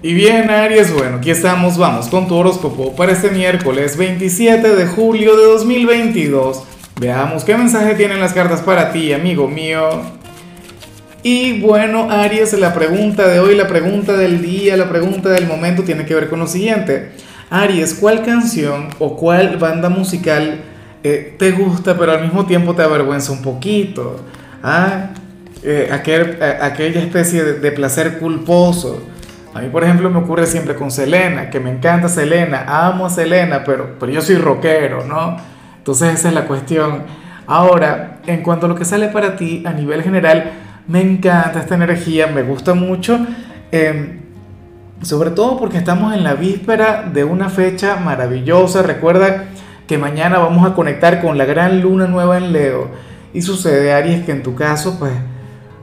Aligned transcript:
Y 0.00 0.14
bien, 0.14 0.48
Aries, 0.48 0.92
bueno, 0.94 1.16
aquí 1.16 1.32
estamos, 1.32 1.76
vamos 1.76 2.06
con 2.06 2.28
tu 2.28 2.36
horóscopo 2.36 2.94
para 2.94 3.10
este 3.10 3.30
miércoles 3.30 3.96
27 3.96 4.76
de 4.76 4.86
julio 4.86 5.36
de 5.36 5.42
2022. 5.46 6.62
Veamos 7.00 7.42
qué 7.42 7.56
mensaje 7.56 7.96
tienen 7.96 8.20
las 8.20 8.32
cartas 8.32 8.60
para 8.60 8.92
ti, 8.92 9.12
amigo 9.12 9.48
mío. 9.48 9.88
Y 11.24 11.60
bueno, 11.60 12.12
Aries, 12.12 12.52
la 12.52 12.74
pregunta 12.74 13.26
de 13.26 13.40
hoy, 13.40 13.56
la 13.56 13.66
pregunta 13.66 14.12
del 14.12 14.40
día, 14.40 14.76
la 14.76 14.88
pregunta 14.88 15.30
del 15.30 15.48
momento 15.48 15.82
tiene 15.82 16.06
que 16.06 16.14
ver 16.14 16.28
con 16.28 16.38
lo 16.38 16.46
siguiente. 16.46 17.10
Aries, 17.50 17.94
¿cuál 17.94 18.24
canción 18.24 18.90
o 19.00 19.16
cuál 19.16 19.56
banda 19.56 19.88
musical 19.88 20.60
eh, 21.02 21.34
te 21.40 21.50
gusta 21.50 21.98
pero 21.98 22.12
al 22.12 22.22
mismo 22.22 22.46
tiempo 22.46 22.72
te 22.76 22.82
avergüenza 22.82 23.32
un 23.32 23.42
poquito? 23.42 24.20
¿Ah? 24.62 25.10
Eh, 25.64 25.90
eh, 25.90 26.58
aquella 26.60 27.00
especie 27.00 27.42
de 27.42 27.72
placer 27.72 28.20
culposo 28.20 29.02
a 29.54 29.60
mí, 29.60 29.68
por 29.70 29.82
ejemplo, 29.82 30.10
me 30.10 30.18
ocurre 30.18 30.46
siempre 30.46 30.74
con 30.74 30.90
Selena, 30.90 31.50
que 31.50 31.58
me 31.58 31.70
encanta 31.70 32.08
Selena, 32.08 32.64
amo 32.68 33.06
a 33.06 33.10
Selena, 33.10 33.64
pero, 33.64 33.96
pero 33.98 34.12
yo 34.12 34.20
soy 34.20 34.36
rockero, 34.36 35.04
¿no? 35.04 35.36
Entonces 35.78 36.14
esa 36.14 36.28
es 36.28 36.34
la 36.34 36.44
cuestión. 36.44 37.04
Ahora, 37.46 38.18
en 38.26 38.42
cuanto 38.42 38.66
a 38.66 38.68
lo 38.68 38.74
que 38.74 38.84
sale 38.84 39.08
para 39.08 39.36
ti 39.36 39.62
a 39.64 39.72
nivel 39.72 40.02
general, 40.02 40.52
me 40.86 41.00
encanta 41.00 41.60
esta 41.60 41.74
energía, 41.74 42.26
me 42.26 42.42
gusta 42.42 42.74
mucho, 42.74 43.18
em, 43.72 44.20
sobre 45.00 45.30
todo 45.30 45.58
porque 45.58 45.78
estamos 45.78 46.14
en 46.14 46.24
la 46.24 46.34
víspera 46.34 47.08
de 47.10 47.24
una 47.24 47.48
fecha 47.48 47.96
maravillosa. 47.96 48.82
Recuerda 48.82 49.44
que 49.86 49.96
mañana 49.96 50.38
vamos 50.38 50.70
a 50.70 50.74
conectar 50.74 51.22
con 51.22 51.38
la 51.38 51.46
gran 51.46 51.80
luna 51.80 52.06
nueva 52.06 52.36
en 52.36 52.52
Leo. 52.52 52.90
Y 53.32 53.40
sucede, 53.40 53.94
Aries, 53.94 54.24
que 54.24 54.32
en 54.32 54.42
tu 54.42 54.54
caso, 54.54 54.98
pues, 54.98 55.12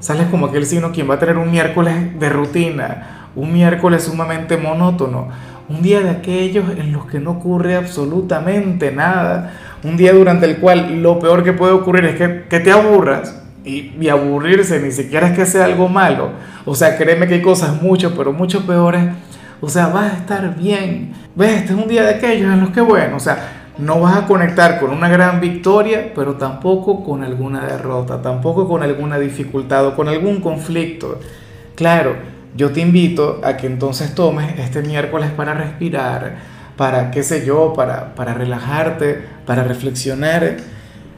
sales 0.00 0.26
como 0.30 0.46
aquel 0.46 0.66
signo 0.66 0.92
quien 0.92 1.08
va 1.08 1.14
a 1.14 1.18
tener 1.18 1.38
un 1.38 1.50
miércoles 1.50 2.18
de 2.20 2.28
rutina 2.28 3.23
un 3.36 3.52
miércoles 3.52 4.04
sumamente 4.04 4.56
monótono, 4.56 5.28
un 5.68 5.82
día 5.82 6.00
de 6.00 6.10
aquellos 6.10 6.64
en 6.76 6.92
los 6.92 7.06
que 7.06 7.20
no 7.20 7.32
ocurre 7.32 7.74
absolutamente 7.76 8.92
nada, 8.92 9.52
un 9.82 9.96
día 9.96 10.12
durante 10.12 10.46
el 10.46 10.58
cual 10.58 11.02
lo 11.02 11.18
peor 11.18 11.42
que 11.42 11.52
puede 11.52 11.72
ocurrir 11.72 12.04
es 12.04 12.16
que, 12.16 12.60
te 12.60 12.70
aburras 12.70 13.42
y, 13.64 14.08
aburrirse 14.08 14.80
ni 14.80 14.92
siquiera 14.92 15.28
es 15.28 15.36
que 15.36 15.46
sea 15.46 15.64
algo 15.64 15.88
malo, 15.88 16.30
o 16.64 16.74
sea, 16.74 16.96
créeme 16.96 17.26
que 17.26 17.34
hay 17.34 17.42
cosas 17.42 17.80
mucho, 17.80 18.14
pero 18.16 18.32
mucho 18.32 18.66
peores, 18.66 19.04
o 19.60 19.68
sea, 19.68 19.88
vas 19.88 20.12
a 20.12 20.16
estar 20.16 20.54
bien, 20.56 21.12
ves, 21.34 21.62
este 21.62 21.72
es 21.72 21.78
un 21.78 21.88
día 21.88 22.02
de 22.04 22.14
aquellos 22.14 22.52
en 22.52 22.60
los 22.60 22.70
que, 22.70 22.80
bueno, 22.80 23.16
o 23.16 23.20
sea, 23.20 23.62
no 23.78 24.00
vas 24.00 24.16
a 24.16 24.26
conectar 24.26 24.78
con 24.78 24.90
una 24.90 25.08
gran 25.08 25.40
victoria, 25.40 26.12
pero 26.14 26.34
tampoco 26.34 27.02
con 27.02 27.24
alguna 27.24 27.64
derrota, 27.64 28.22
tampoco 28.22 28.68
con 28.68 28.82
alguna 28.82 29.18
dificultad 29.18 29.86
o 29.86 29.96
con 29.96 30.08
algún 30.08 30.40
conflicto. 30.40 31.18
Claro, 31.74 32.14
yo 32.54 32.70
te 32.70 32.80
invito 32.80 33.40
a 33.44 33.56
que 33.56 33.66
entonces 33.66 34.14
tomes 34.14 34.58
este 34.58 34.82
miércoles 34.82 35.30
para 35.30 35.54
respirar, 35.54 36.36
para, 36.76 37.10
qué 37.10 37.22
sé 37.22 37.44
yo, 37.44 37.72
para, 37.74 38.14
para 38.14 38.34
relajarte, 38.34 39.18
para 39.44 39.64
reflexionar. 39.64 40.56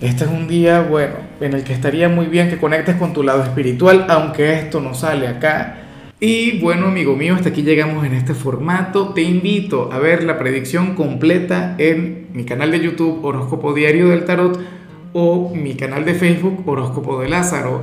Este 0.00 0.24
es 0.24 0.30
un 0.30 0.48
día, 0.48 0.80
bueno, 0.82 1.14
en 1.40 1.54
el 1.54 1.64
que 1.64 1.72
estaría 1.72 2.08
muy 2.08 2.26
bien 2.26 2.50
que 2.50 2.58
conectes 2.58 2.96
con 2.96 3.12
tu 3.12 3.22
lado 3.22 3.42
espiritual, 3.42 4.06
aunque 4.08 4.54
esto 4.58 4.80
no 4.80 4.94
sale 4.94 5.28
acá. 5.28 5.76
Y 6.20 6.60
bueno, 6.60 6.86
amigo 6.86 7.16
mío, 7.16 7.34
hasta 7.34 7.48
aquí 7.48 7.62
llegamos 7.62 8.04
en 8.04 8.14
este 8.14 8.34
formato. 8.34 9.12
Te 9.12 9.22
invito 9.22 9.90
a 9.92 9.98
ver 9.98 10.24
la 10.24 10.38
predicción 10.38 10.94
completa 10.94 11.74
en 11.78 12.28
mi 12.32 12.44
canal 12.44 12.70
de 12.70 12.80
YouTube 12.80 13.24
Horóscopo 13.24 13.72
Diario 13.74 14.08
del 14.08 14.24
Tarot 14.24 14.60
o 15.14 15.52
mi 15.54 15.74
canal 15.74 16.04
de 16.04 16.14
Facebook 16.14 16.62
Horóscopo 16.66 17.20
de 17.20 17.28
Lázaro. 17.28 17.82